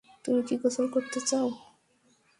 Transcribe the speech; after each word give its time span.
তুমি 0.25 0.41
কি 0.47 0.55
গোসল 0.61 0.85
করতে 0.93 1.19
চাও? 1.29 1.47